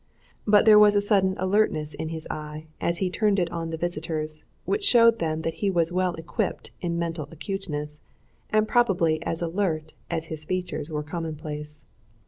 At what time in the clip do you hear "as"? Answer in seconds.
2.81-2.97, 9.21-9.43, 10.09-10.25